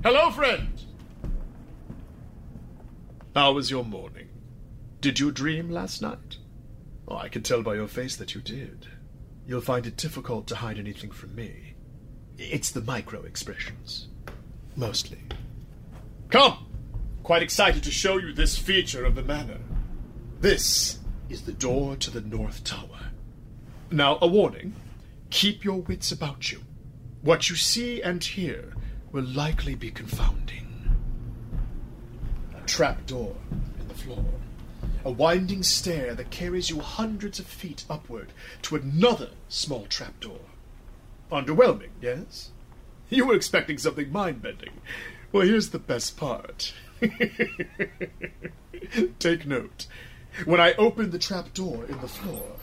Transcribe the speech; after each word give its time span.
Hello, 0.03 0.31
friend. 0.31 0.67
How 3.33 3.53
was 3.53 3.71
your 3.71 3.85
morning? 3.85 4.27
Did 4.99 5.17
you 5.17 5.31
dream 5.31 5.69
last 5.69 6.01
night? 6.01 6.37
Oh, 7.07 7.15
I 7.15 7.29
can 7.29 7.43
tell 7.43 7.63
by 7.63 7.75
your 7.75 7.87
face 7.87 8.17
that 8.17 8.35
you 8.35 8.41
did. 8.41 8.87
You'll 9.47 9.61
find 9.61 9.87
it 9.87 9.95
difficult 9.95 10.47
to 10.47 10.57
hide 10.57 10.77
anything 10.77 11.11
from 11.11 11.33
me. 11.33 11.75
It's 12.37 12.71
the 12.71 12.81
micro 12.81 13.23
expressions. 13.23 14.09
Mostly. 14.75 15.19
Come! 16.29 16.67
Quite 17.23 17.41
excited 17.41 17.83
to 17.83 17.91
show 17.91 18.17
you 18.17 18.33
this 18.33 18.57
feature 18.57 19.05
of 19.05 19.15
the 19.15 19.23
manor. 19.23 19.61
This 20.41 20.99
is 21.29 21.43
the 21.43 21.53
door 21.53 21.95
to 21.95 22.11
the 22.11 22.19
North 22.19 22.65
Tower. 22.65 23.11
Now, 23.89 24.17
a 24.21 24.27
warning 24.27 24.75
keep 25.29 25.63
your 25.63 25.81
wits 25.83 26.11
about 26.11 26.51
you. 26.51 26.63
What 27.21 27.49
you 27.49 27.55
see 27.55 28.01
and 28.01 28.21
hear 28.21 28.73
will 29.13 29.23
likely 29.23 29.75
be 29.75 29.89
confounding 29.89 30.70
trap 32.67 33.05
door 33.05 33.35
in 33.79 33.87
the 33.87 33.93
floor, 33.93 34.25
a 35.03 35.11
winding 35.11 35.63
stair 35.63 36.13
that 36.15 36.29
carries 36.31 36.69
you 36.69 36.79
hundreds 36.79 37.39
of 37.39 37.45
feet 37.47 37.85
upward 37.89 38.31
to 38.63 38.75
another 38.75 39.29
small 39.49 39.85
trap 39.85 40.19
door. 40.19 40.39
Underwhelming, 41.31 41.89
yes? 42.01 42.51
You 43.09 43.25
were 43.27 43.35
expecting 43.35 43.77
something 43.77 44.11
mind 44.11 44.41
bending. 44.41 44.81
Well, 45.31 45.45
here's 45.45 45.69
the 45.69 45.79
best 45.79 46.17
part. 46.17 46.73
Take 49.19 49.45
note. 49.45 49.87
When 50.45 50.59
I 50.61 50.73
open 50.73 51.11
the 51.11 51.19
trap 51.19 51.53
door 51.53 51.85
in 51.85 51.99
the 51.99 52.07
floor, 52.07 52.57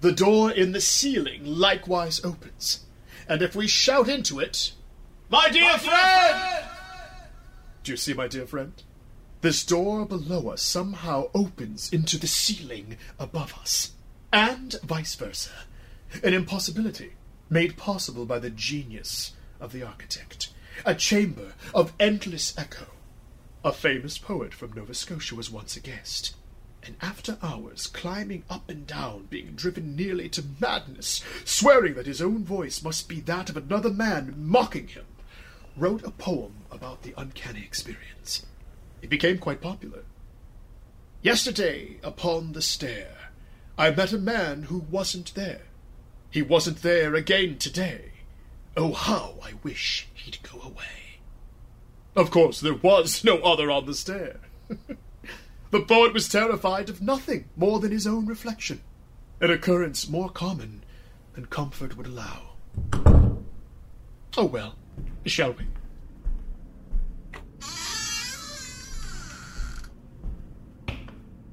the 0.00 0.12
door 0.12 0.50
in 0.50 0.72
the 0.72 0.80
ceiling 0.80 1.44
likewise 1.44 2.24
opens. 2.24 2.84
And 3.28 3.42
if 3.42 3.56
we 3.56 3.66
shout 3.66 4.08
into 4.08 4.38
it, 4.38 4.72
My 5.30 5.48
dear, 5.50 5.62
my 5.64 5.78
friend! 5.78 6.38
friend! 6.38 6.66
Do 7.84 7.92
you 7.92 7.98
see, 7.98 8.14
my 8.14 8.28
dear 8.28 8.46
friend? 8.46 8.72
This 9.42 9.62
door 9.62 10.06
below 10.06 10.48
us 10.48 10.62
somehow 10.62 11.28
opens 11.34 11.92
into 11.92 12.16
the 12.16 12.26
ceiling 12.26 12.96
above 13.18 13.52
us, 13.60 13.92
and 14.32 14.74
vice 14.82 15.14
versa. 15.16 15.50
An 16.22 16.32
impossibility 16.32 17.12
made 17.50 17.76
possible 17.76 18.24
by 18.24 18.38
the 18.38 18.48
genius 18.48 19.32
of 19.60 19.72
the 19.72 19.82
architect. 19.82 20.48
A 20.86 20.94
chamber 20.94 21.52
of 21.74 21.92
endless 22.00 22.56
echo. 22.56 22.86
A 23.62 23.70
famous 23.70 24.16
poet 24.16 24.54
from 24.54 24.72
Nova 24.72 24.94
Scotia 24.94 25.34
was 25.34 25.50
once 25.50 25.76
a 25.76 25.80
guest, 25.80 26.34
and 26.82 26.96
after 27.02 27.36
hours 27.42 27.86
climbing 27.86 28.44
up 28.48 28.70
and 28.70 28.86
down, 28.86 29.26
being 29.28 29.52
driven 29.56 29.94
nearly 29.94 30.30
to 30.30 30.44
madness, 30.58 31.22
swearing 31.44 31.92
that 31.96 32.06
his 32.06 32.22
own 32.22 32.44
voice 32.44 32.82
must 32.82 33.10
be 33.10 33.20
that 33.20 33.50
of 33.50 33.58
another 33.58 33.90
man 33.90 34.32
mocking 34.38 34.88
him, 34.88 35.04
wrote 35.76 36.04
a 36.04 36.10
poem 36.10 36.54
about 36.70 37.02
the 37.02 37.14
uncanny 37.16 37.62
experience. 37.62 38.46
It 39.02 39.10
became 39.10 39.38
quite 39.38 39.60
popular. 39.60 40.04
Yesterday, 41.22 41.96
upon 42.02 42.52
the 42.52 42.62
stair, 42.62 43.30
I 43.76 43.90
met 43.90 44.12
a 44.12 44.18
man 44.18 44.64
who 44.64 44.78
wasn't 44.90 45.34
there. 45.34 45.62
He 46.30 46.42
wasn't 46.42 46.82
there 46.82 47.14
again 47.14 47.58
today. 47.58 48.12
Oh, 48.76 48.92
how 48.92 49.34
I 49.42 49.52
wish 49.62 50.08
he'd 50.14 50.38
go 50.42 50.60
away. 50.60 51.20
Of 52.16 52.30
course, 52.30 52.60
there 52.60 52.74
was 52.74 53.24
no 53.24 53.38
other 53.38 53.70
on 53.70 53.86
the 53.86 53.94
stair. 53.94 54.40
the 55.70 55.80
poet 55.80 56.12
was 56.12 56.28
terrified 56.28 56.88
of 56.88 57.02
nothing 57.02 57.46
more 57.56 57.80
than 57.80 57.90
his 57.90 58.06
own 58.06 58.26
reflection, 58.26 58.80
an 59.40 59.50
occurrence 59.50 60.08
more 60.08 60.28
common 60.28 60.84
than 61.34 61.46
comfort 61.46 61.96
would 61.96 62.06
allow. 62.06 62.54
Oh 64.36 64.44
well, 64.44 64.76
shall 65.26 65.52
we? 65.52 65.66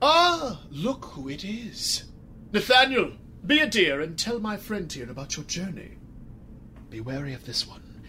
Ah, 0.02 0.62
look 0.72 1.06
who 1.06 1.30
it 1.30 1.46
is. 1.46 2.06
Nathaniel, 2.52 3.12
be 3.46 3.60
a 3.60 3.68
dear 3.68 4.02
and 4.02 4.18
tell 4.18 4.40
my 4.40 4.58
friend 4.58 4.92
here 4.92 5.10
about 5.10 5.38
your 5.38 5.46
journey. 5.46 5.98
Be 6.90 7.02
wary 7.02 7.34
of 7.34 7.46
this 7.46 7.68
one. 7.68 8.02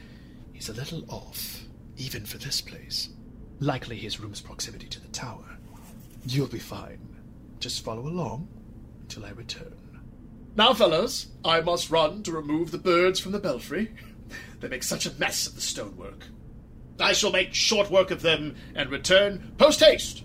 He's 0.53 0.69
a 0.69 0.75
little 0.75 1.05
off, 1.09 1.65
even 1.97 2.25
for 2.25 2.39
this 2.39 2.61
place. 2.61 3.11
Likely 3.61 3.97
his 3.97 4.21
room's 4.21 4.41
proximity 4.41 4.87
to 4.89 5.01
the 5.01 5.09
tower. 5.09 5.59
You'll 6.27 6.47
be 6.47 6.59
fine. 6.59 6.99
Just 7.61 7.85
follow 7.85 8.09
along 8.09 8.49
until 9.03 9.27
I 9.27 9.31
return. 9.31 9.75
Now, 10.57 10.75
fellows, 10.75 11.29
I 11.45 11.61
must 11.61 11.91
run 11.91 12.23
to 12.25 12.33
remove 12.33 12.71
the 12.71 12.79
birds 12.79 13.21
from 13.21 13.33
the 13.33 13.39
belfry. 13.39 13.93
They 14.63 14.69
make 14.69 14.85
such 14.85 15.07
a 15.07 15.15
mess 15.15 15.49
of 15.49 15.57
the 15.57 15.61
stonework. 15.61 16.25
I 17.01 17.15
shall 17.15 17.33
make 17.33 17.53
short 17.53 17.91
work 17.91 18.13
of 18.13 18.23
them 18.23 18.55
and 18.77 18.91
return 18.91 19.53
post 19.59 19.81
haste. 19.81 20.23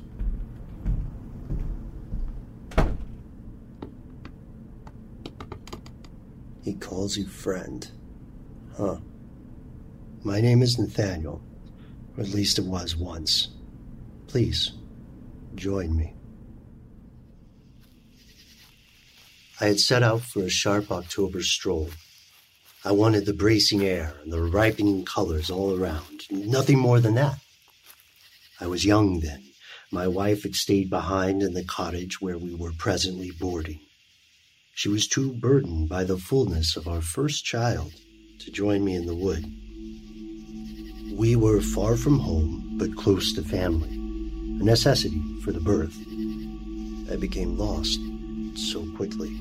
He 6.61 6.75
calls 6.75 7.17
you 7.17 7.25
friend. 7.25 7.89
Huh. 8.77 8.97
My 10.23 10.39
name 10.39 10.61
is 10.61 10.77
Nathaniel, 10.77 11.41
or 12.15 12.23
at 12.23 12.29
least 12.29 12.59
it 12.59 12.65
was 12.65 12.95
once. 12.95 13.47
Please, 14.27 14.73
join 15.55 15.97
me. 15.97 16.13
I 19.59 19.65
had 19.65 19.79
set 19.79 20.03
out 20.03 20.21
for 20.21 20.43
a 20.43 20.49
sharp 20.49 20.91
October 20.91 21.41
stroll. 21.41 21.89
I 22.87 22.91
wanted 22.91 23.25
the 23.25 23.33
bracing 23.33 23.83
air 23.83 24.13
and 24.23 24.31
the 24.31 24.41
ripening 24.41 25.03
colors 25.03 25.49
all 25.49 25.77
around. 25.77 26.23
Nothing 26.31 26.79
more 26.79 27.01
than 27.01 27.15
that. 27.15 27.37
I 28.61 28.67
was 28.67 28.85
young 28.85 29.19
then. 29.19 29.43
My 29.91 30.07
wife 30.07 30.43
had 30.43 30.55
stayed 30.55 30.89
behind 30.89 31.43
in 31.43 31.53
the 31.53 31.65
cottage 31.65 32.21
where 32.21 32.37
we 32.37 32.55
were 32.55 32.71
presently 32.77 33.29
boarding. 33.29 33.81
She 34.73 34.87
was 34.87 35.05
too 35.05 35.33
burdened 35.33 35.89
by 35.89 36.05
the 36.05 36.17
fullness 36.17 36.77
of 36.77 36.87
our 36.87 37.01
first 37.01 37.43
child 37.43 37.91
to 38.39 38.51
join 38.51 38.85
me 38.85 38.95
in 38.95 39.05
the 39.05 39.15
wood. 39.15 39.43
We 41.13 41.35
were 41.35 41.59
far 41.59 41.97
from 41.97 42.19
home, 42.19 42.77
but 42.77 42.95
close 42.95 43.33
to 43.33 43.41
family, 43.41 43.89
a 43.89 44.63
necessity 44.63 45.21
for 45.43 45.51
the 45.51 45.59
birth. 45.59 45.97
I 47.11 47.17
became 47.17 47.57
lost 47.57 47.99
so 48.55 48.89
quickly. 48.95 49.35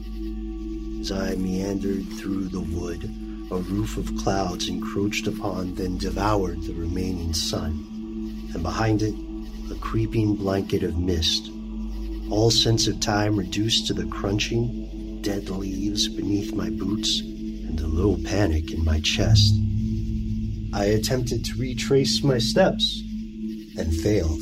As 1.00 1.12
I 1.12 1.36
meandered 1.36 2.08
through 2.14 2.48
the 2.48 2.60
wood, 2.60 3.08
a 3.50 3.56
roof 3.56 3.96
of 3.96 4.16
clouds 4.16 4.68
encroached 4.68 5.26
upon, 5.26 5.74
then 5.74 5.96
devoured 5.98 6.62
the 6.62 6.74
remaining 6.74 7.32
sun, 7.32 8.50
and 8.52 8.62
behind 8.62 9.02
it, 9.02 9.14
a 9.70 9.74
creeping 9.76 10.34
blanket 10.34 10.82
of 10.82 10.98
mist. 10.98 11.50
All 12.30 12.50
sense 12.50 12.88
of 12.88 12.98
time 12.98 13.36
reduced 13.36 13.86
to 13.86 13.94
the 13.94 14.06
crunching, 14.06 15.20
dead 15.22 15.48
leaves 15.48 16.08
beneath 16.08 16.54
my 16.54 16.70
boots 16.70 17.20
and 17.20 17.80
a 17.80 17.86
low 17.86 18.16
panic 18.24 18.72
in 18.72 18.84
my 18.84 19.00
chest. 19.00 19.54
I 20.72 20.86
attempted 20.86 21.44
to 21.44 21.58
retrace 21.58 22.22
my 22.22 22.38
steps 22.38 23.02
and 23.78 23.94
failed. 23.94 24.40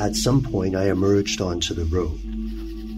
At 0.00 0.16
some 0.16 0.42
point, 0.42 0.74
I 0.74 0.90
emerged 0.90 1.40
onto 1.40 1.74
the 1.74 1.84
road. 1.84 2.18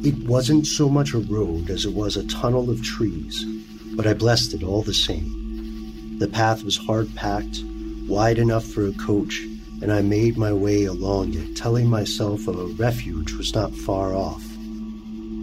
It 0.05 0.17
wasn't 0.27 0.67
so 0.67 0.89
much 0.89 1.13
a 1.13 1.19
road 1.19 1.71
as 1.71 1.85
it 1.85 1.93
was 1.93 2.17
a 2.17 2.27
tunnel 2.27 2.71
of 2.71 2.83
trees, 2.83 3.45
but 3.95 4.07
I 4.07 4.15
blessed 4.15 4.55
it 4.55 4.63
all 4.63 4.83
the 4.83 4.95
same. 4.95 6.19
The 6.19 6.29
path 6.29 6.63
was 6.63 6.77
hard 6.77 7.15
packed, 7.15 7.63
wide 8.07 8.39
enough 8.39 8.65
for 8.65 8.87
a 8.87 8.93
coach, 8.93 9.41
and 9.83 9.93
I 9.93 10.03
made 10.03 10.37
my 10.37 10.53
way 10.53 10.85
along 10.85 11.35
it, 11.35 11.57
telling 11.57 11.89
myself 11.89 12.47
a 12.47 12.53
refuge 12.53 13.33
was 13.33 13.55
not 13.55 13.75
far 13.75 14.15
off. 14.15 14.43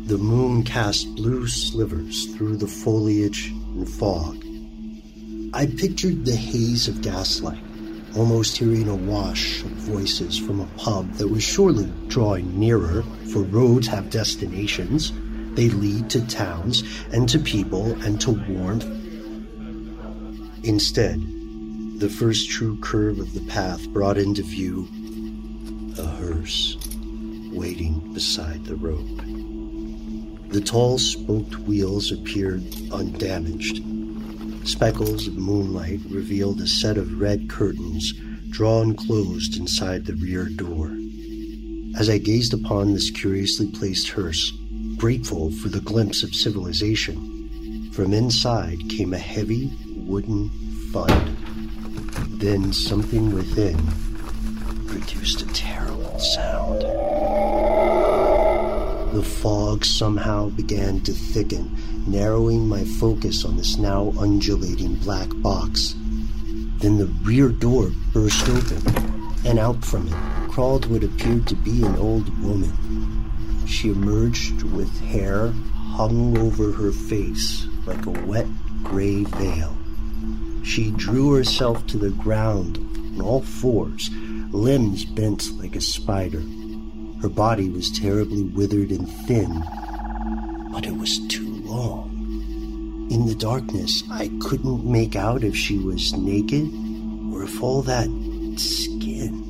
The 0.05 0.17
moon 0.17 0.63
cast 0.63 1.13
blue 1.15 1.47
slivers 1.47 2.33
through 2.35 2.57
the 2.57 2.67
foliage 2.67 3.49
and 3.49 3.87
fog. 3.87 4.43
I 5.53 5.65
pictured 5.65 6.25
the 6.25 6.35
haze 6.35 6.87
of 6.87 7.01
gaslight, 7.01 7.61
almost 8.15 8.57
hearing 8.57 8.87
a 8.87 8.95
wash 8.95 9.61
of 9.63 9.69
voices 9.71 10.37
from 10.37 10.61
a 10.61 10.69
pub 10.77 11.11
that 11.13 11.27
was 11.27 11.43
surely 11.43 11.91
drawing 12.07 12.59
nearer, 12.59 13.03
for 13.31 13.43
roads 13.43 13.87
have 13.87 14.09
destinations. 14.09 15.11
They 15.59 15.67
lead 15.67 16.09
to 16.11 16.25
towns 16.25 16.83
and 17.11 17.27
to 17.27 17.37
people 17.37 17.91
and 18.03 18.21
to 18.21 18.31
warmth. 18.31 18.85
Instead, 20.63 21.19
the 21.99 22.07
first 22.09 22.49
true 22.49 22.77
curve 22.79 23.19
of 23.19 23.33
the 23.33 23.41
path 23.41 23.85
brought 23.89 24.17
into 24.17 24.41
view 24.41 24.87
a 25.97 26.05
hearse 26.05 26.77
waiting 27.51 27.99
beside 28.13 28.63
the 28.63 28.77
road. 28.77 29.17
The 30.49 30.61
tall 30.61 30.97
spoked 30.97 31.57
wheels 31.57 32.09
appeared 32.13 32.63
undamaged. 32.93 33.83
Speckles 34.65 35.27
of 35.27 35.35
moonlight 35.35 35.99
revealed 36.09 36.61
a 36.61 36.67
set 36.67 36.97
of 36.97 37.19
red 37.19 37.49
curtains 37.49 38.13
drawn 38.49 38.95
closed 38.95 39.57
inside 39.57 40.05
the 40.05 40.15
rear 40.15 40.47
door. 40.47 40.95
As 41.99 42.09
I 42.09 42.17
gazed 42.17 42.53
upon 42.53 42.93
this 42.93 43.11
curiously 43.11 43.67
placed 43.67 44.07
hearse, 44.07 44.53
grateful 44.99 45.49
for 45.49 45.69
the 45.69 45.79
glimpse 45.79 46.23
of 46.23 46.35
civilization, 46.35 47.89
from 47.93 48.11
inside 48.13 48.77
came 48.89 49.13
a 49.13 49.17
heavy 49.17 49.71
wooden 49.95 50.49
thud. 50.91 51.37
Then 52.37 52.73
something 52.73 53.33
within 53.33 53.77
produced 54.87 55.41
a 55.41 55.47
terrible 55.53 56.19
sound. 56.19 56.81
The 59.15 59.23
fog 59.23 59.85
somehow 59.85 60.49
began 60.49 60.99
to 61.01 61.13
thicken, 61.13 61.77
narrowing 62.05 62.67
my 62.67 62.83
focus 62.83 63.45
on 63.45 63.55
this 63.55 63.77
now 63.77 64.13
undulating 64.19 64.95
black 64.95 65.29
box. 65.35 65.95
Then 66.79 66.97
the 66.97 67.09
rear 67.23 67.47
door 67.47 67.89
burst 68.11 68.49
open, 68.49 68.83
and 69.45 69.59
out 69.59 69.85
from 69.85 70.09
it 70.09 70.51
crawled 70.51 70.87
what 70.91 71.05
appeared 71.05 71.47
to 71.47 71.55
be 71.55 71.83
an 71.85 71.95
old 71.95 72.27
woman. 72.43 73.18
She 73.69 73.89
emerged 73.89 74.63
with 74.63 74.99
hair 74.99 75.53
hung 75.73 76.37
over 76.37 76.71
her 76.71 76.91
face 76.91 77.67
like 77.85 78.05
a 78.07 78.09
wet 78.09 78.47
gray 78.83 79.23
veil. 79.23 79.77
She 80.63 80.91
drew 80.91 81.33
herself 81.33 81.85
to 81.87 81.97
the 81.97 82.09
ground 82.09 82.77
on 83.15 83.21
all 83.21 83.41
fours, 83.41 84.09
limbs 84.51 85.05
bent 85.05 85.57
like 85.59 85.75
a 85.75 85.81
spider. 85.81 86.43
Her 87.21 87.29
body 87.29 87.69
was 87.69 87.91
terribly 87.91 88.43
withered 88.43 88.89
and 88.89 89.07
thin, 89.27 89.63
but 90.71 90.85
it 90.85 90.97
was 90.97 91.19
too 91.27 91.61
long. 91.63 93.07
In 93.11 93.27
the 93.27 93.35
darkness, 93.35 94.03
I 94.11 94.31
couldn't 94.41 94.83
make 94.83 95.15
out 95.15 95.43
if 95.43 95.55
she 95.55 95.77
was 95.77 96.13
naked 96.13 96.69
or 97.31 97.43
if 97.43 97.61
all 97.61 97.83
that 97.83 98.07
skin 98.57 99.48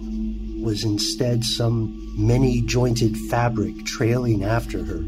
was 0.62 0.84
instead 0.84 1.44
some 1.44 2.14
many 2.18 2.62
jointed 2.62 3.18
fabric 3.30 3.86
trailing 3.86 4.44
after 4.44 4.84
her. 4.84 5.04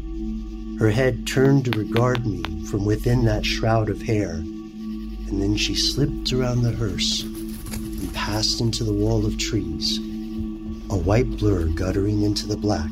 Her 0.78 0.90
head 0.90 1.26
turned 1.26 1.66
to 1.66 1.78
regard 1.78 2.26
me 2.26 2.42
from 2.66 2.84
within 2.84 3.24
that 3.26 3.44
shroud 3.44 3.90
of 3.90 4.02
hair, 4.02 4.34
and 4.34 5.40
then 5.40 5.56
she 5.56 5.74
slipped 5.74 6.32
around 6.32 6.62
the 6.62 6.72
hearse 6.72 7.22
and 7.22 8.12
passed 8.14 8.60
into 8.60 8.82
the 8.84 8.92
wall 8.92 9.24
of 9.24 9.38
trees, 9.38 9.98
a 10.90 10.96
white 10.96 11.30
blur 11.38 11.66
guttering 11.68 12.22
into 12.22 12.46
the 12.46 12.56
black 12.56 12.90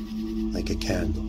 like 0.52 0.70
a 0.70 0.74
candle. 0.76 1.26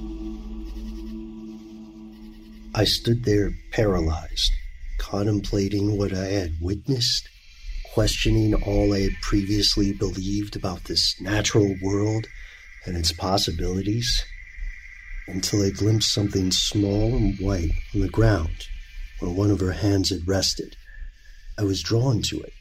I 2.73 2.85
stood 2.85 3.25
there 3.25 3.51
paralyzed, 3.71 4.51
contemplating 4.97 5.97
what 5.97 6.13
I 6.13 6.25
had 6.25 6.53
witnessed, 6.61 7.27
questioning 7.93 8.53
all 8.53 8.93
I 8.93 9.01
had 9.01 9.21
previously 9.21 9.91
believed 9.93 10.55
about 10.55 10.85
this 10.85 11.19
natural 11.19 11.75
world 11.81 12.27
and 12.85 12.95
its 12.95 13.11
possibilities, 13.11 14.25
until 15.27 15.63
I 15.63 15.69
glimpsed 15.69 16.13
something 16.13 16.51
small 16.51 17.15
and 17.15 17.37
white 17.39 17.71
on 17.93 18.01
the 18.01 18.09
ground 18.09 18.67
where 19.19 19.31
one 19.31 19.51
of 19.51 19.59
her 19.59 19.73
hands 19.73 20.09
had 20.09 20.27
rested. 20.27 20.75
I 21.57 21.63
was 21.63 21.83
drawn 21.83 22.21
to 22.23 22.39
it, 22.41 22.53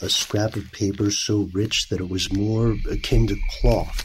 a 0.00 0.08
scrap 0.08 0.56
of 0.56 0.72
paper 0.72 1.10
so 1.10 1.48
rich 1.52 1.88
that 1.90 2.00
it 2.00 2.08
was 2.08 2.32
more 2.32 2.76
akin 2.90 3.26
to 3.28 3.36
cloth, 3.60 4.04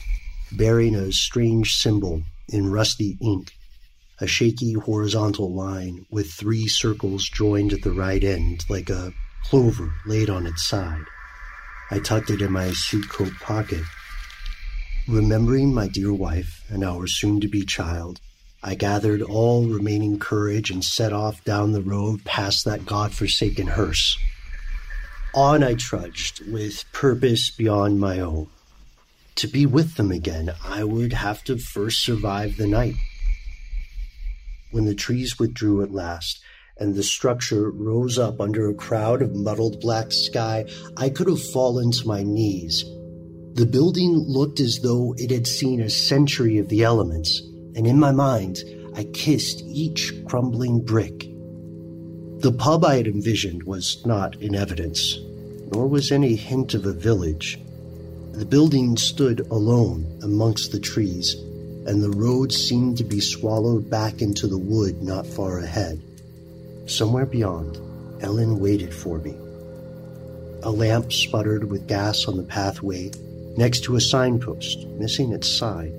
bearing 0.52 0.96
a 0.96 1.12
strange 1.12 1.74
symbol 1.76 2.24
in 2.50 2.70
rusty 2.70 3.18
ink 3.22 3.54
a 4.22 4.28
shaky 4.28 4.74
horizontal 4.74 5.54
line 5.54 6.06
with 6.12 6.32
three 6.32 6.68
circles 6.68 7.30
joined 7.30 7.72
at 7.72 7.82
the 7.84 7.92
right 7.92 8.24
end, 8.24 8.66
like 8.70 8.90
a 8.90 9.14
clover 9.45 9.94
laid 10.06 10.30
on 10.30 10.45
its 10.45 10.68
side. 10.68 11.06
I 11.91 12.00
tucked 12.00 12.30
it 12.30 12.41
in 12.41 12.51
my 12.51 12.71
suit 12.71 13.09
coat 13.09 13.33
pocket. 13.41 13.83
Remembering 15.07 15.74
my 15.74 15.88
dear 15.88 16.13
wife 16.13 16.63
and 16.69 16.83
our 16.83 17.07
soon 17.07 17.39
to 17.41 17.47
be 17.47 17.65
child, 17.65 18.19
I 18.62 18.75
gathered 18.75 19.21
all 19.21 19.65
remaining 19.65 20.19
courage 20.19 20.69
and 20.69 20.83
set 20.83 21.13
off 21.13 21.44
down 21.44 21.71
the 21.71 21.81
road 21.81 22.25
past 22.25 22.65
that 22.65 22.86
god-forsaken 22.86 23.68
hearse. 23.68 24.19
On 25.33 25.63
I 25.63 25.75
trudged, 25.75 26.46
with 26.51 26.84
purpose 26.91 27.51
beyond 27.51 28.00
my 28.00 28.19
own. 28.19 28.48
To 29.36 29.48
be 29.48 29.65
with 29.65 29.96
them 29.96 30.12
again, 30.12 30.51
I 30.63 30.84
would 30.84 31.13
have 31.13 31.43
to 31.46 31.58
first 31.58 32.03
survive 32.03 32.58
the 32.58 32.67
night. 32.67 32.96
When 34.72 34.86
the 34.86 34.96
trees 34.96 35.39
withdrew 35.39 35.81
at 35.81 35.91
last, 35.91 36.41
and 36.79 36.95
the 36.95 37.03
structure 37.03 37.69
rose 37.71 38.17
up 38.17 38.39
under 38.39 38.69
a 38.69 38.74
crowd 38.74 39.21
of 39.21 39.36
muddled 39.36 39.81
black 39.81 40.12
sky, 40.12 40.65
I 40.98 41.09
could 41.09 41.27
have 41.27 41.41
fallen 41.41 41.91
to 41.91 42.07
my 42.07 42.24
knees. 42.24 42.86
The 43.53 43.65
building 43.65 44.13
looked 44.27 44.62
as 44.62 44.79
though 44.79 45.13
it 45.17 45.31
had 45.31 45.45
seen 45.45 45.81
a 45.81 45.89
century 45.89 46.57
of 46.57 46.69
the 46.69 46.83
elements, 46.83 47.41
and 47.75 47.86
in 47.86 48.00
my 48.00 48.12
mind, 48.12 48.59
I 48.95 49.03
kissed 49.03 49.62
each 49.65 50.13
crumbling 50.25 50.81
brick. 50.81 51.29
The 52.39 52.55
pub 52.57 52.86
I 52.86 52.95
had 52.95 53.07
envisioned 53.07 53.63
was 53.63 54.01
not 54.05 54.41
in 54.41 54.55
evidence, 54.55 55.19
nor 55.74 55.88
was 55.88 56.12
any 56.12 56.36
hint 56.36 56.74
of 56.74 56.86
a 56.86 56.93
village. 56.93 57.59
The 58.31 58.45
building 58.45 58.95
stood 58.95 59.41
alone 59.51 60.19
amongst 60.24 60.71
the 60.71 60.79
trees, 60.79 61.36
and 61.86 62.01
the 62.01 62.12
road 62.12 62.53
seemed 62.53 62.98
to 63.00 63.03
be 63.03 63.19
swallowed 63.19 63.89
back 63.89 64.21
into 64.21 64.48
the 64.48 64.57
wood 64.57 65.03
not 65.03 65.27
far 65.27 65.59
ahead. 65.59 66.01
Somewhere 66.89 67.27
beyond, 67.27 67.77
Ellen 68.19 68.60
waited 68.60 68.91
for 68.91 69.19
me. 69.19 69.36
A 70.63 70.72
lamp 70.72 71.13
sputtered 71.13 71.69
with 71.69 71.88
gas 71.88 72.27
on 72.27 72.36
the 72.36 72.41
pathway 72.43 73.12
next 73.55 73.84
to 73.84 73.96
a 73.96 74.01
signpost, 74.01 74.88
missing 74.88 75.31
its 75.31 75.48
side, 75.48 75.93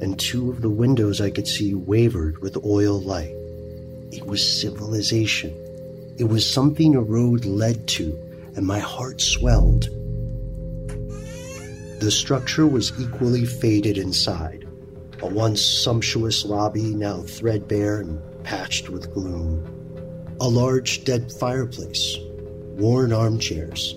and 0.00 0.16
two 0.16 0.48
of 0.48 0.62
the 0.62 0.70
windows 0.70 1.20
I 1.20 1.30
could 1.30 1.48
see 1.48 1.74
wavered 1.74 2.38
with 2.38 2.64
oil 2.64 3.00
light. 3.00 3.34
It 4.12 4.26
was 4.26 4.60
civilization. 4.60 5.52
It 6.18 6.28
was 6.28 6.48
something 6.48 6.94
a 6.94 7.00
road 7.00 7.44
led 7.44 7.88
to, 7.88 8.16
and 8.54 8.64
my 8.64 8.78
heart 8.78 9.20
swelled. 9.20 9.88
The 11.98 12.12
structure 12.12 12.68
was 12.68 12.92
equally 13.00 13.44
faded 13.44 13.98
inside, 13.98 14.68
a 15.20 15.26
once 15.26 15.60
sumptuous 15.60 16.44
lobby 16.44 16.94
now 16.94 17.22
threadbare 17.22 18.02
and 18.02 18.22
patched 18.44 18.88
with 18.88 19.12
gloom. 19.12 19.77
A 20.40 20.48
large 20.48 21.02
dead 21.02 21.32
fireplace, 21.32 22.16
worn 22.76 23.12
armchairs, 23.12 23.96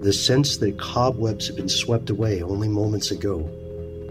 the 0.00 0.12
sense 0.12 0.56
that 0.56 0.78
cobwebs 0.78 1.48
had 1.48 1.56
been 1.56 1.68
swept 1.68 2.08
away 2.08 2.40
only 2.42 2.66
moments 2.66 3.10
ago, 3.10 3.42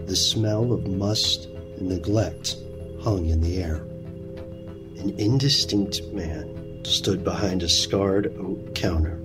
the 0.06 0.14
smell 0.14 0.72
of 0.72 0.86
must 0.86 1.46
and 1.76 1.88
neglect 1.88 2.54
hung 3.02 3.26
in 3.26 3.40
the 3.40 3.60
air. 3.60 3.84
An 4.98 5.12
indistinct 5.18 6.02
man 6.12 6.84
stood 6.84 7.24
behind 7.24 7.64
a 7.64 7.68
scarred 7.68 8.32
oak 8.38 8.76
counter. 8.76 9.20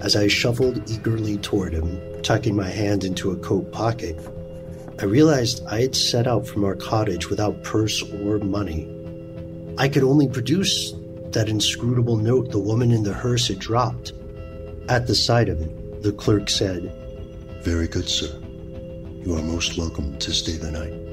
As 0.00 0.14
I 0.14 0.28
shuffled 0.28 0.88
eagerly 0.88 1.36
toward 1.38 1.72
him, 1.72 2.00
tucking 2.22 2.54
my 2.54 2.68
hand 2.68 3.02
into 3.02 3.32
a 3.32 3.36
coat 3.38 3.72
pocket, 3.72 4.16
I 5.00 5.04
realized 5.04 5.66
I 5.66 5.80
had 5.80 5.96
set 5.96 6.28
out 6.28 6.46
from 6.46 6.62
our 6.62 6.76
cottage 6.76 7.28
without 7.28 7.64
purse 7.64 8.02
or 8.02 8.38
money. 8.38 8.88
I 9.78 9.88
could 9.88 10.04
only 10.04 10.28
produce 10.28 10.94
that 11.32 11.48
inscrutable 11.48 12.16
note 12.16 12.50
the 12.50 12.58
woman 12.58 12.92
in 12.92 13.02
the 13.02 13.12
hearse 13.12 13.48
had 13.48 13.58
dropped. 13.58 14.12
At 14.88 15.06
the 15.06 15.14
sight 15.14 15.48
of 15.48 15.60
it, 15.60 16.02
the 16.02 16.12
clerk 16.12 16.48
said, 16.48 16.92
Very 17.62 17.88
good, 17.88 18.08
sir. 18.08 18.32
You 19.24 19.36
are 19.36 19.42
most 19.42 19.76
welcome 19.76 20.18
to 20.18 20.32
stay 20.32 20.56
the 20.56 20.70
night. 20.70 21.06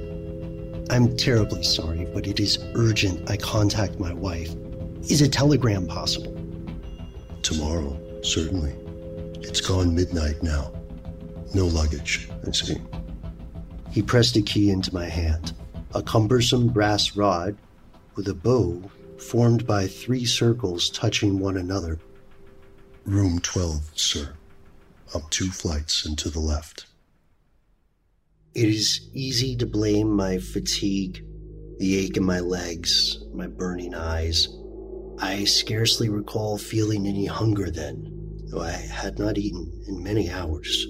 I'm 0.92 1.16
terribly 1.18 1.64
sorry, 1.64 2.06
but 2.14 2.28
it 2.28 2.40
is 2.40 2.60
urgent 2.76 3.30
I 3.30 3.38
contact 3.38 4.00
my 4.00 4.14
wife. 4.14 4.54
Is 5.10 5.22
a 5.22 5.28
telegram 5.28 5.88
possible? 5.88 6.36
Tomorrow, 7.42 7.98
certainly. 8.22 8.76
It's 9.42 9.62
gone 9.62 9.96
midnight 9.96 10.44
now. 10.44 10.72
No 11.54 11.66
luggage, 11.66 12.30
I 12.48 12.52
see. 12.52 12.78
He 13.90 14.02
pressed 14.02 14.36
a 14.36 14.42
key 14.42 14.70
into 14.70 14.94
my 14.94 15.06
hand, 15.06 15.54
a 15.94 16.02
cumbersome 16.02 16.68
brass 16.68 17.16
rod 17.16 17.58
with 18.16 18.28
a 18.28 18.34
bow 18.34 18.82
formed 19.24 19.66
by 19.66 19.88
three 19.88 20.26
circles 20.26 20.90
touching 20.90 21.40
one 21.40 21.58
another. 21.58 22.00
Room 23.06 23.40
12, 23.40 23.92
sir. 23.96 24.34
Up 25.16 25.30
two 25.30 25.50
flights 25.50 26.06
and 26.06 26.18
to 26.20 26.30
the 26.30 26.40
left. 26.40 26.86
It 28.54 28.70
is 28.70 29.10
easy 29.14 29.56
to 29.56 29.66
blame 29.66 30.12
my 30.12 30.38
fatigue, 30.38 31.26
the 31.80 31.98
ache 31.98 32.18
in 32.18 32.24
my 32.24 32.40
legs, 32.40 33.18
my 33.34 33.48
burning 33.48 33.96
eyes. 33.96 34.48
I 35.20 35.46
scarcely 35.46 36.10
recall 36.10 36.58
feeling 36.58 37.08
any 37.08 37.26
hunger 37.26 37.72
then, 37.72 38.42
though 38.52 38.62
I 38.62 38.72
had 38.72 39.18
not 39.18 39.38
eaten 39.38 39.84
in 39.88 40.04
many 40.04 40.30
hours. 40.30 40.86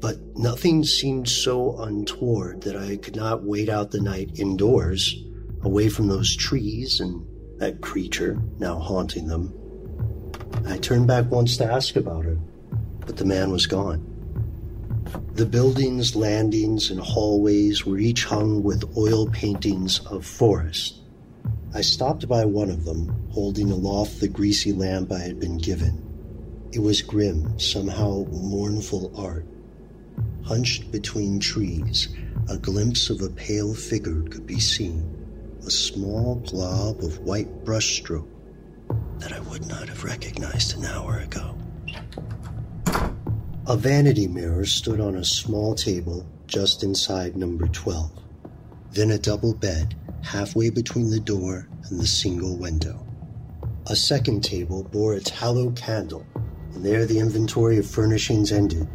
But 0.00 0.18
nothing 0.36 0.84
seemed 0.84 1.28
so 1.28 1.78
untoward 1.78 2.62
that 2.62 2.76
I 2.76 2.96
could 2.96 3.16
not 3.16 3.42
wait 3.42 3.68
out 3.68 3.90
the 3.90 4.00
night 4.00 4.38
indoors, 4.38 5.16
away 5.62 5.88
from 5.88 6.08
those 6.08 6.36
trees 6.36 7.00
and 7.00 7.26
that 7.64 7.80
creature 7.80 8.38
now 8.58 8.78
haunting 8.78 9.26
them. 9.26 9.50
I 10.66 10.76
turned 10.76 11.06
back 11.06 11.30
once 11.30 11.56
to 11.56 11.64
ask 11.64 11.96
about 11.96 12.26
her, 12.26 12.36
but 13.06 13.16
the 13.16 13.24
man 13.24 13.50
was 13.50 13.66
gone. 13.66 14.04
The 15.32 15.46
buildings, 15.46 16.14
landings, 16.14 16.90
and 16.90 17.00
hallways 17.00 17.86
were 17.86 17.96
each 17.96 18.26
hung 18.26 18.62
with 18.62 18.94
oil 18.98 19.28
paintings 19.30 20.00
of 20.00 20.26
forest. 20.26 21.00
I 21.74 21.80
stopped 21.80 22.28
by 22.28 22.44
one 22.44 22.68
of 22.68 22.84
them, 22.84 23.30
holding 23.30 23.70
aloft 23.70 24.20
the 24.20 24.28
greasy 24.28 24.72
lamp 24.72 25.10
I 25.10 25.20
had 25.20 25.40
been 25.40 25.56
given. 25.56 26.02
It 26.70 26.80
was 26.80 27.00
grim, 27.00 27.58
somehow 27.58 28.26
mournful 28.30 29.10
art. 29.16 29.46
Hunched 30.44 30.92
between 30.92 31.40
trees, 31.40 32.14
a 32.50 32.58
glimpse 32.58 33.08
of 33.08 33.22
a 33.22 33.30
pale 33.30 33.72
figure 33.72 34.20
could 34.24 34.46
be 34.46 34.60
seen, 34.60 35.23
a 35.66 35.70
small 35.70 36.34
glob 36.46 37.02
of 37.02 37.20
white 37.20 37.64
brushstroke 37.64 38.28
that 39.18 39.32
I 39.32 39.40
would 39.40 39.66
not 39.66 39.88
have 39.88 40.04
recognized 40.04 40.76
an 40.76 40.84
hour 40.84 41.20
ago. 41.20 41.56
A 43.66 43.74
vanity 43.74 44.28
mirror 44.28 44.66
stood 44.66 45.00
on 45.00 45.16
a 45.16 45.24
small 45.24 45.74
table 45.74 46.26
just 46.46 46.82
inside 46.82 47.34
number 47.34 47.66
12. 47.66 48.12
Then 48.92 49.10
a 49.10 49.18
double 49.18 49.54
bed 49.54 49.94
halfway 50.22 50.68
between 50.68 51.08
the 51.08 51.20
door 51.20 51.66
and 51.88 51.98
the 51.98 52.06
single 52.06 52.58
window. 52.58 53.06
A 53.86 53.96
second 53.96 54.44
table 54.44 54.84
bore 54.84 55.14
a 55.14 55.20
tallow 55.20 55.70
candle, 55.70 56.26
and 56.74 56.84
there 56.84 57.06
the 57.06 57.18
inventory 57.18 57.78
of 57.78 57.86
furnishings 57.86 58.52
ended. 58.52 58.86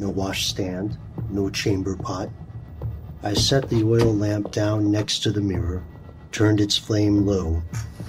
No 0.00 0.08
washstand, 0.08 0.98
no 1.30 1.50
chamber 1.50 1.94
pot. 1.94 2.30
I 3.22 3.34
set 3.34 3.68
the 3.68 3.84
oil 3.84 4.12
lamp 4.12 4.50
down 4.50 4.90
next 4.90 5.20
to 5.20 5.30
the 5.30 5.40
mirror, 5.40 5.84
turned 6.32 6.60
its 6.60 6.76
flame 6.76 7.26
low, 7.26 7.62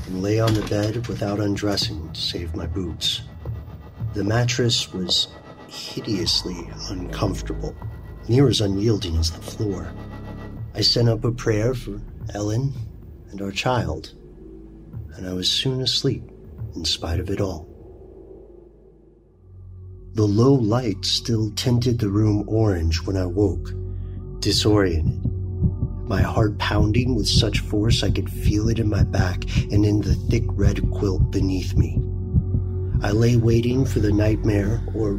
and 0.07 0.21
lay 0.21 0.39
on 0.39 0.53
the 0.53 0.65
bed 0.67 1.07
without 1.07 1.39
undressing 1.39 2.11
to 2.11 2.21
save 2.21 2.55
my 2.55 2.65
boots. 2.65 3.21
The 4.13 4.23
mattress 4.23 4.93
was 4.93 5.27
hideously 5.67 6.69
uncomfortable, 6.89 7.75
near 8.27 8.47
as 8.47 8.61
unyielding 8.61 9.17
as 9.17 9.31
the 9.31 9.41
floor. 9.41 9.93
I 10.75 10.81
sent 10.81 11.09
up 11.09 11.23
a 11.23 11.31
prayer 11.31 11.73
for 11.73 12.01
Ellen 12.33 12.73
and 13.31 13.41
our 13.41 13.51
child, 13.51 14.13
and 15.15 15.27
I 15.27 15.33
was 15.33 15.49
soon 15.49 15.81
asleep 15.81 16.23
in 16.75 16.85
spite 16.85 17.19
of 17.19 17.29
it 17.29 17.41
all. 17.41 17.67
The 20.13 20.23
low 20.23 20.53
light 20.53 21.05
still 21.05 21.51
tinted 21.51 21.99
the 21.99 22.09
room 22.09 22.43
orange 22.47 23.01
when 23.05 23.15
I 23.15 23.25
woke, 23.25 23.73
disoriented. 24.39 25.30
My 26.11 26.21
heart 26.21 26.57
pounding 26.57 27.15
with 27.15 27.25
such 27.25 27.59
force 27.59 28.03
I 28.03 28.11
could 28.11 28.29
feel 28.29 28.67
it 28.67 28.79
in 28.79 28.89
my 28.89 29.05
back 29.05 29.45
and 29.71 29.85
in 29.85 30.01
the 30.01 30.13
thick 30.13 30.43
red 30.47 30.91
quilt 30.91 31.31
beneath 31.31 31.73
me. 31.77 31.97
I 33.01 33.11
lay 33.11 33.37
waiting 33.37 33.85
for 33.85 34.01
the 34.01 34.11
nightmare, 34.11 34.83
or 34.93 35.13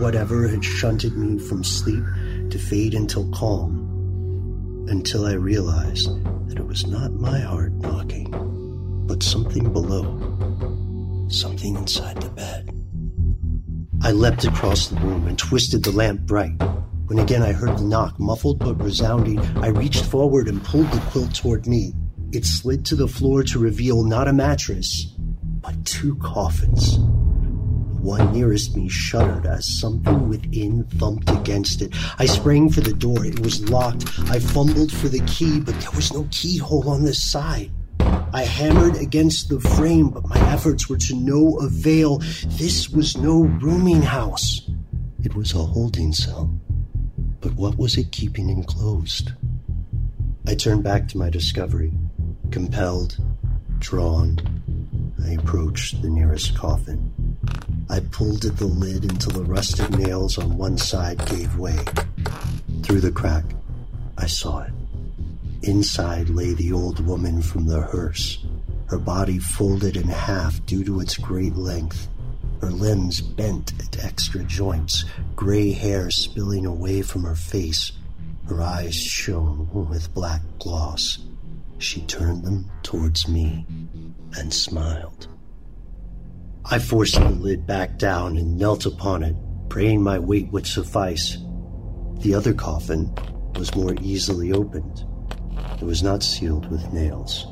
whatever 0.00 0.48
had 0.48 0.64
shunted 0.64 1.16
me 1.16 1.38
from 1.38 1.62
sleep, 1.62 2.02
to 2.50 2.58
fade 2.58 2.94
until 2.94 3.30
calm, 3.30 4.84
until 4.88 5.26
I 5.26 5.34
realized 5.34 6.08
that 6.48 6.58
it 6.58 6.66
was 6.66 6.88
not 6.88 7.12
my 7.12 7.38
heart 7.38 7.74
knocking, 7.74 8.26
but 9.06 9.22
something 9.22 9.72
below, 9.72 10.18
something 11.28 11.76
inside 11.76 12.20
the 12.20 12.30
bed. 12.30 12.68
I 14.02 14.10
leapt 14.10 14.44
across 14.44 14.88
the 14.88 14.96
room 14.96 15.28
and 15.28 15.38
twisted 15.38 15.84
the 15.84 15.92
lamp 15.92 16.22
bright. 16.22 16.60
When 17.12 17.22
again 17.22 17.42
I 17.42 17.52
heard 17.52 17.76
the 17.76 17.84
knock, 17.84 18.18
muffled 18.18 18.60
but 18.60 18.82
resounding, 18.82 19.38
I 19.58 19.66
reached 19.66 20.06
forward 20.06 20.48
and 20.48 20.64
pulled 20.64 20.90
the 20.90 21.00
quilt 21.10 21.34
toward 21.34 21.66
me. 21.66 21.92
It 22.32 22.46
slid 22.46 22.86
to 22.86 22.96
the 22.96 23.06
floor 23.06 23.42
to 23.42 23.58
reveal 23.58 24.02
not 24.02 24.28
a 24.28 24.32
mattress, 24.32 25.12
but 25.60 25.84
two 25.84 26.16
coffins. 26.22 26.96
The 26.96 28.00
one 28.00 28.32
nearest 28.32 28.74
me 28.74 28.88
shuddered 28.88 29.44
as 29.44 29.78
something 29.78 30.26
within 30.30 30.84
thumped 30.84 31.28
against 31.28 31.82
it. 31.82 31.94
I 32.18 32.24
sprang 32.24 32.70
for 32.70 32.80
the 32.80 32.94
door. 32.94 33.26
It 33.26 33.40
was 33.40 33.68
locked. 33.68 34.08
I 34.30 34.38
fumbled 34.38 34.90
for 34.90 35.10
the 35.10 35.20
key, 35.26 35.60
but 35.60 35.78
there 35.80 35.92
was 35.94 36.14
no 36.14 36.26
keyhole 36.30 36.88
on 36.88 37.04
this 37.04 37.22
side. 37.30 37.70
I 38.32 38.44
hammered 38.44 38.96
against 38.96 39.50
the 39.50 39.60
frame, 39.60 40.08
but 40.08 40.26
my 40.28 40.40
efforts 40.50 40.88
were 40.88 40.96
to 40.96 41.14
no 41.14 41.58
avail. 41.58 42.22
This 42.46 42.88
was 42.88 43.18
no 43.18 43.42
rooming 43.42 44.00
house. 44.00 44.62
It 45.22 45.34
was 45.34 45.52
a 45.52 45.58
holding 45.58 46.14
cell. 46.14 46.58
But 47.42 47.54
what 47.54 47.76
was 47.76 47.98
it 47.98 48.12
keeping 48.12 48.50
enclosed? 48.50 49.32
I 50.46 50.54
turned 50.54 50.84
back 50.84 51.08
to 51.08 51.18
my 51.18 51.28
discovery, 51.28 51.92
compelled, 52.52 53.18
drawn. 53.80 54.38
I 55.24 55.32
approached 55.32 56.00
the 56.02 56.08
nearest 56.08 56.56
coffin. 56.56 57.36
I 57.90 57.98
pulled 57.98 58.44
at 58.44 58.58
the 58.58 58.66
lid 58.66 59.02
until 59.02 59.32
the 59.32 59.42
rusted 59.42 59.98
nails 59.98 60.38
on 60.38 60.56
one 60.56 60.78
side 60.78 61.18
gave 61.26 61.58
way. 61.58 61.78
Through 62.84 63.00
the 63.00 63.10
crack, 63.10 63.44
I 64.16 64.26
saw 64.28 64.60
it. 64.60 64.72
Inside 65.62 66.28
lay 66.28 66.54
the 66.54 66.72
old 66.72 67.04
woman 67.04 67.42
from 67.42 67.66
the 67.66 67.80
hearse, 67.80 68.38
her 68.86 68.98
body 68.98 69.40
folded 69.40 69.96
in 69.96 70.06
half 70.06 70.64
due 70.64 70.84
to 70.84 71.00
its 71.00 71.16
great 71.16 71.56
length, 71.56 72.06
her 72.62 72.70
limbs 72.70 73.20
bent 73.20 73.72
at 73.80 74.04
extra 74.04 74.44
joints, 74.44 75.04
gray 75.34 75.72
hair 75.72 76.10
spilling 76.12 76.64
away 76.64 77.02
from 77.02 77.24
her 77.24 77.34
face. 77.34 77.90
Her 78.48 78.62
eyes 78.62 78.94
shone 78.94 79.68
with 79.72 80.14
black 80.14 80.42
gloss. 80.60 81.18
She 81.78 82.02
turned 82.02 82.44
them 82.44 82.70
towards 82.84 83.26
me 83.26 83.66
and 84.38 84.54
smiled. 84.54 85.26
I 86.64 86.78
forced 86.78 87.16
the 87.16 87.30
lid 87.30 87.66
back 87.66 87.98
down 87.98 88.36
and 88.36 88.56
knelt 88.56 88.86
upon 88.86 89.24
it, 89.24 89.34
praying 89.68 90.00
my 90.00 90.20
weight 90.20 90.52
would 90.52 90.66
suffice. 90.66 91.38
The 92.20 92.34
other 92.34 92.54
coffin 92.54 93.12
was 93.56 93.74
more 93.74 93.96
easily 94.00 94.52
opened. 94.52 95.04
It 95.80 95.84
was 95.84 96.04
not 96.04 96.22
sealed 96.22 96.70
with 96.70 96.92
nails. 96.92 97.44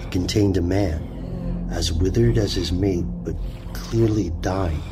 It 0.00 0.10
contained 0.10 0.56
a 0.56 0.62
man, 0.62 1.68
as 1.70 1.92
withered 1.92 2.38
as 2.38 2.54
his 2.54 2.72
mate, 2.72 3.04
but 3.22 3.36
clearly 3.76 4.30
dying. 4.40 4.82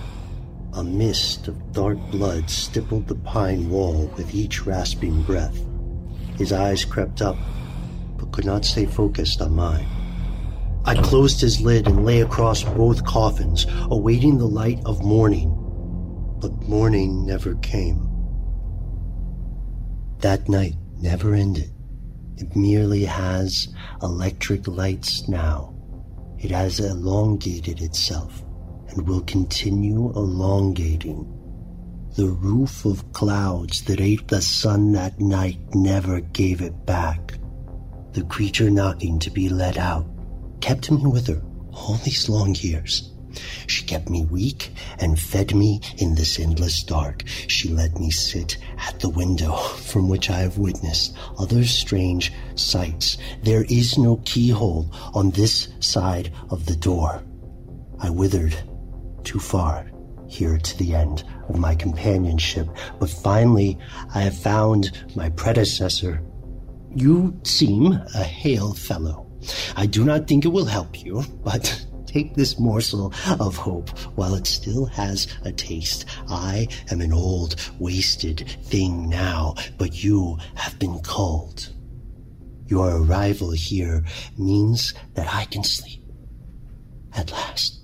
A 0.74 0.84
mist 0.84 1.48
of 1.48 1.72
dark 1.72 1.98
blood 2.10 2.50
stippled 2.50 3.06
the 3.06 3.14
pine 3.14 3.70
wall 3.70 4.10
with 4.16 4.34
each 4.34 4.66
rasping 4.66 5.22
breath. 5.22 5.58
His 6.36 6.52
eyes 6.52 6.84
crept 6.84 7.22
up, 7.22 7.36
but 8.16 8.32
could 8.32 8.44
not 8.44 8.64
stay 8.64 8.86
focused 8.86 9.40
on 9.40 9.54
mine. 9.54 9.86
I 10.84 10.94
closed 10.96 11.40
his 11.40 11.60
lid 11.60 11.86
and 11.86 12.04
lay 12.04 12.20
across 12.20 12.62
both 12.62 13.04
coffins, 13.04 13.66
awaiting 13.90 14.36
the 14.36 14.48
light 14.48 14.80
of 14.84 15.02
morning. 15.02 15.50
But 16.40 16.68
morning 16.68 17.24
never 17.24 17.54
came. 17.56 18.08
That 20.18 20.48
night 20.48 20.74
never 21.00 21.34
ended. 21.34 21.72
It 22.36 22.54
merely 22.54 23.04
has 23.04 23.68
electric 24.02 24.68
lights 24.68 25.28
now. 25.28 25.74
It 26.38 26.50
has 26.50 26.80
elongated 26.80 27.80
itself 27.80 28.44
and 28.88 29.06
will 29.06 29.22
continue 29.22 30.10
elongating. 30.14 31.30
The 32.16 32.28
roof 32.28 32.84
of 32.84 33.12
clouds 33.12 33.82
that 33.86 34.00
ate 34.00 34.28
the 34.28 34.40
sun 34.40 34.92
that 34.92 35.20
night 35.20 35.58
never 35.74 36.20
gave 36.20 36.60
it 36.60 36.86
back. 36.86 37.34
The 38.12 38.22
creature 38.22 38.70
knocking 38.70 39.18
to 39.18 39.30
be 39.30 39.48
let 39.48 39.76
out 39.76 40.06
kept 40.60 40.90
me 40.90 41.04
with 41.06 41.26
her 41.26 41.42
all 41.72 41.96
these 42.04 42.28
long 42.28 42.54
years. 42.54 43.10
She 43.66 43.84
kept 43.84 44.08
me 44.08 44.24
weak 44.24 44.70
and 45.00 45.18
fed 45.18 45.54
me 45.56 45.80
in 45.98 46.14
this 46.14 46.38
endless 46.38 46.84
dark. 46.84 47.24
She 47.26 47.68
let 47.68 47.98
me 47.98 48.10
sit 48.10 48.58
at 48.78 49.00
the 49.00 49.08
window 49.08 49.56
from 49.90 50.08
which 50.08 50.30
I 50.30 50.38
have 50.38 50.58
witnessed 50.58 51.16
other 51.36 51.64
strange 51.64 52.32
sights. 52.54 53.18
There 53.42 53.64
is 53.68 53.98
no 53.98 54.20
keyhole 54.24 54.88
on 55.14 55.30
this 55.30 55.68
side 55.80 56.32
of 56.50 56.66
the 56.66 56.76
door. 56.76 57.22
I 57.98 58.10
withered 58.10 58.56
too 59.24 59.40
far 59.40 59.90
here 60.28 60.58
to 60.58 60.78
the 60.78 60.94
end 60.94 61.24
of 61.48 61.58
my 61.58 61.74
companionship, 61.74 62.68
but 62.98 63.10
finally 63.10 63.78
I 64.14 64.22
have 64.22 64.36
found 64.36 64.92
my 65.14 65.30
predecessor. 65.30 66.22
You 66.94 67.38
seem 67.42 67.92
a 67.92 68.24
hale 68.24 68.74
fellow. 68.74 69.30
I 69.76 69.86
do 69.86 70.04
not 70.04 70.26
think 70.26 70.44
it 70.44 70.48
will 70.48 70.64
help 70.64 71.04
you, 71.04 71.22
but 71.44 71.84
take 72.06 72.34
this 72.34 72.58
morsel 72.58 73.12
of 73.40 73.56
hope 73.56 73.90
while 74.16 74.34
it 74.34 74.46
still 74.46 74.86
has 74.86 75.26
a 75.44 75.52
taste. 75.52 76.06
I 76.28 76.68
am 76.90 77.00
an 77.00 77.12
old, 77.12 77.56
wasted 77.78 78.48
thing 78.64 79.08
now, 79.08 79.54
but 79.78 80.02
you 80.02 80.38
have 80.54 80.78
been 80.78 81.00
called. 81.00 81.72
Your 82.66 83.02
arrival 83.02 83.50
here 83.50 84.04
means 84.38 84.94
that 85.14 85.32
I 85.34 85.44
can 85.46 85.64
sleep. 85.64 86.02
At 87.14 87.30
last. 87.30 87.83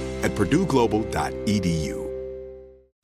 at 0.23 0.31
purdueglobal.edu. 0.31 2.00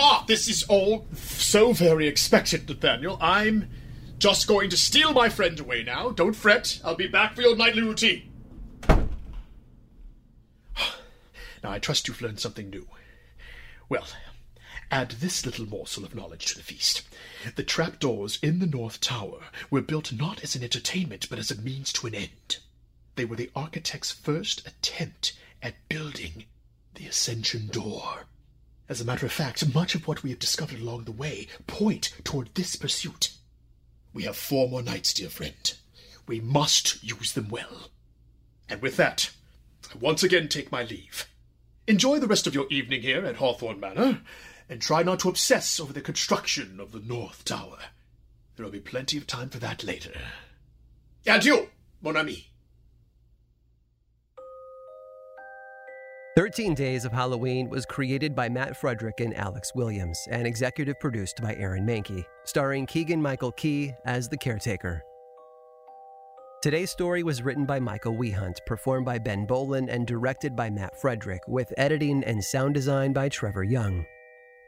Ah, 0.00 0.24
this 0.28 0.46
is 0.48 0.62
all 0.68 1.08
so 1.12 1.72
very 1.72 2.06
expected, 2.06 2.68
Nathaniel. 2.68 3.18
I'm 3.20 3.68
just 4.18 4.46
going 4.46 4.70
to 4.70 4.76
steal 4.76 5.12
my 5.12 5.28
friend 5.28 5.58
away 5.58 5.82
now. 5.82 6.10
Don't 6.10 6.34
fret. 6.34 6.80
I'll 6.84 6.94
be 6.94 7.08
back 7.08 7.34
for 7.34 7.42
your 7.42 7.56
nightly 7.56 7.82
routine. 7.82 8.30
Now, 11.64 11.72
I 11.72 11.80
trust 11.80 12.06
you've 12.06 12.22
learned 12.22 12.38
something 12.38 12.70
new. 12.70 12.86
Well, 13.88 14.06
add 14.92 15.10
this 15.10 15.44
little 15.44 15.66
morsel 15.66 16.04
of 16.04 16.14
knowledge 16.14 16.46
to 16.46 16.56
the 16.56 16.62
feast. 16.62 17.02
The 17.56 17.64
trapdoors 17.64 18.38
in 18.40 18.60
the 18.60 18.66
North 18.66 19.00
Tower 19.00 19.40
were 19.68 19.82
built 19.82 20.12
not 20.12 20.44
as 20.44 20.54
an 20.54 20.62
entertainment, 20.62 21.28
but 21.28 21.40
as 21.40 21.50
a 21.50 21.60
means 21.60 21.92
to 21.94 22.06
an 22.06 22.14
end. 22.14 22.58
They 23.16 23.24
were 23.24 23.34
the 23.34 23.50
architect's 23.56 24.12
first 24.12 24.64
attempt 24.68 25.32
at 25.60 25.88
building 25.88 26.44
the 26.94 27.08
Ascension 27.08 27.66
Door. 27.66 28.26
As 28.88 29.00
a 29.02 29.04
matter 29.04 29.26
of 29.26 29.32
fact, 29.32 29.74
much 29.74 29.94
of 29.94 30.08
what 30.08 30.22
we 30.22 30.30
have 30.30 30.38
discovered 30.38 30.80
along 30.80 31.04
the 31.04 31.12
way 31.12 31.46
point 31.66 32.14
toward 32.24 32.54
this 32.54 32.74
pursuit. 32.74 33.32
We 34.14 34.22
have 34.22 34.36
four 34.36 34.68
more 34.68 34.82
nights, 34.82 35.12
dear 35.12 35.28
friend. 35.28 35.74
We 36.26 36.40
must 36.40 37.02
use 37.04 37.32
them 37.32 37.48
well. 37.48 37.90
And 38.68 38.80
with 38.80 38.96
that, 38.96 39.30
I 39.92 39.98
once 39.98 40.22
again 40.22 40.48
take 40.48 40.72
my 40.72 40.82
leave. 40.84 41.28
Enjoy 41.86 42.18
the 42.18 42.26
rest 42.26 42.46
of 42.46 42.54
your 42.54 42.66
evening 42.70 43.02
here 43.02 43.24
at 43.24 43.36
Hawthorne 43.36 43.80
Manor, 43.80 44.22
and 44.68 44.80
try 44.80 45.02
not 45.02 45.20
to 45.20 45.28
obsess 45.28 45.78
over 45.80 45.92
the 45.92 46.00
construction 46.00 46.80
of 46.80 46.92
the 46.92 47.00
North 47.00 47.44
Tower. 47.44 47.78
There 48.56 48.64
will 48.64 48.72
be 48.72 48.80
plenty 48.80 49.16
of 49.16 49.26
time 49.26 49.50
for 49.50 49.58
that 49.58 49.84
later. 49.84 50.12
Adieu, 51.26 51.68
mon 52.02 52.16
ami. 52.16 52.47
13 56.38 56.72
Days 56.72 57.04
of 57.04 57.10
Halloween 57.10 57.68
was 57.68 57.84
created 57.84 58.32
by 58.32 58.48
Matt 58.48 58.76
Frederick 58.76 59.18
and 59.18 59.36
Alex 59.36 59.74
Williams 59.74 60.28
and 60.30 60.46
executive 60.46 61.00
produced 61.00 61.42
by 61.42 61.52
Aaron 61.56 61.84
Mahnke, 61.84 62.24
starring 62.44 62.86
Keegan 62.86 63.20
Michael 63.20 63.50
Key 63.50 63.92
as 64.04 64.28
the 64.28 64.36
caretaker. 64.36 65.02
Today's 66.62 66.92
story 66.92 67.24
was 67.24 67.42
written 67.42 67.66
by 67.66 67.80
Michael 67.80 68.14
Wehunt, 68.14 68.64
performed 68.66 69.04
by 69.04 69.18
Ben 69.18 69.46
Bowlin, 69.46 69.88
and 69.90 70.06
directed 70.06 70.54
by 70.54 70.70
Matt 70.70 71.00
Frederick, 71.00 71.42
with 71.48 71.74
editing 71.76 72.22
and 72.22 72.44
sound 72.44 72.74
design 72.74 73.12
by 73.12 73.28
Trevor 73.28 73.64
Young. 73.64 74.06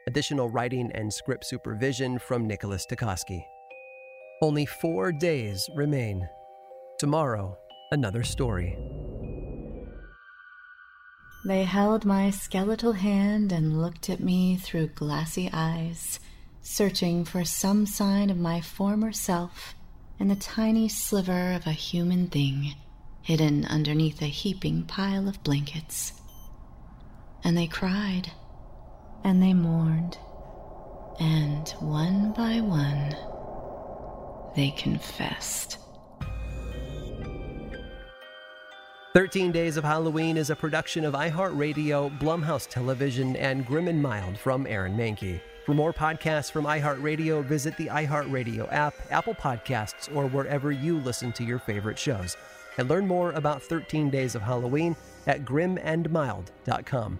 Additional 0.07 0.49
writing 0.49 0.91
and 0.93 1.13
script 1.13 1.45
supervision 1.45 2.19
from 2.19 2.45
Nicholas 2.45 2.85
Tukoski. 2.85 3.45
Only 4.41 4.65
four 4.65 5.13
days 5.13 5.69
remain. 5.73 6.27
Tomorrow, 6.99 7.57
another 7.93 8.23
story. 8.23 8.77
They 11.43 11.63
held 11.63 12.05
my 12.05 12.29
skeletal 12.29 12.93
hand 12.93 13.51
and 13.51 13.81
looked 13.81 14.09
at 14.09 14.19
me 14.19 14.57
through 14.57 14.89
glassy 14.89 15.49
eyes, 15.51 16.19
searching 16.61 17.25
for 17.25 17.43
some 17.43 17.87
sign 17.87 18.29
of 18.29 18.37
my 18.37 18.61
former 18.61 19.11
self 19.11 19.73
in 20.19 20.27
the 20.27 20.35
tiny 20.35 20.87
sliver 20.87 21.53
of 21.53 21.65
a 21.65 21.71
human 21.71 22.27
thing 22.27 22.75
hidden 23.23 23.65
underneath 23.65 24.21
a 24.21 24.25
heaping 24.25 24.83
pile 24.83 25.27
of 25.27 25.43
blankets. 25.43 26.13
And 27.43 27.57
they 27.57 27.67
cried, 27.67 28.31
and 29.23 29.41
they 29.41 29.53
mourned, 29.53 30.19
and 31.19 31.67
one 31.79 32.33
by 32.33 32.61
one, 32.61 33.15
they 34.55 34.71
confessed. 34.71 35.79
13 39.13 39.51
Days 39.51 39.75
of 39.75 39.83
Halloween 39.83 40.37
is 40.37 40.51
a 40.51 40.55
production 40.55 41.03
of 41.03 41.13
iHeartRadio, 41.15 42.17
Blumhouse 42.17 42.65
Television, 42.65 43.35
and 43.35 43.65
Grim 43.65 43.89
and 43.89 44.01
Mild 44.01 44.37
from 44.37 44.65
Aaron 44.65 44.95
Mahnke. 44.95 45.41
For 45.65 45.73
more 45.73 45.91
podcasts 45.91 46.49
from 46.49 46.63
iHeartRadio, 46.63 47.43
visit 47.43 47.75
the 47.75 47.87
iHeartRadio 47.87 48.71
app, 48.71 48.93
Apple 49.09 49.35
Podcasts, 49.35 50.15
or 50.15 50.27
wherever 50.27 50.71
you 50.71 50.97
listen 50.97 51.33
to 51.33 51.43
your 51.43 51.59
favorite 51.59 51.99
shows. 51.99 52.37
And 52.77 52.87
learn 52.87 53.05
more 53.05 53.33
about 53.33 53.61
13 53.61 54.09
Days 54.09 54.33
of 54.33 54.43
Halloween 54.43 54.95
at 55.27 55.43
grimandmild.com. 55.43 57.19